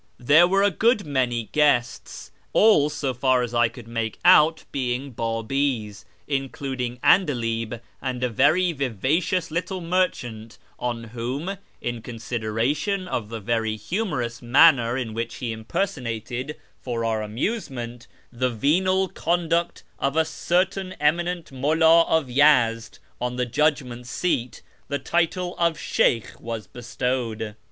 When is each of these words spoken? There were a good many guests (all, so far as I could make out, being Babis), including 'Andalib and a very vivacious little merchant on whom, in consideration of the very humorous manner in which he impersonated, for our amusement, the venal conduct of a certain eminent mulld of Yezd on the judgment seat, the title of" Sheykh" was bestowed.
There 0.17 0.47
were 0.47 0.63
a 0.63 0.71
good 0.71 1.05
many 1.05 1.43
guests 1.51 2.31
(all, 2.53 2.89
so 2.89 3.13
far 3.13 3.43
as 3.43 3.53
I 3.53 3.67
could 3.69 3.87
make 3.87 4.17
out, 4.25 4.63
being 4.71 5.11
Babis), 5.11 6.05
including 6.27 6.97
'Andalib 7.03 7.79
and 8.01 8.23
a 8.23 8.29
very 8.29 8.71
vivacious 8.73 9.51
little 9.51 9.79
merchant 9.79 10.57
on 10.79 11.03
whom, 11.13 11.55
in 11.81 12.01
consideration 12.01 13.07
of 13.07 13.29
the 13.29 13.39
very 13.39 13.75
humorous 13.75 14.41
manner 14.41 14.97
in 14.97 15.13
which 15.13 15.35
he 15.35 15.51
impersonated, 15.51 16.55
for 16.79 17.05
our 17.05 17.21
amusement, 17.21 18.07
the 18.31 18.49
venal 18.49 19.07
conduct 19.07 19.83
of 19.99 20.15
a 20.17 20.25
certain 20.25 20.93
eminent 20.93 21.51
mulld 21.51 22.05
of 22.07 22.27
Yezd 22.27 22.97
on 23.21 23.35
the 23.35 23.45
judgment 23.45 24.07
seat, 24.07 24.63
the 24.87 24.97
title 24.97 25.55
of" 25.59 25.77
Sheykh" 25.79 26.39
was 26.39 26.65
bestowed. 26.65 27.55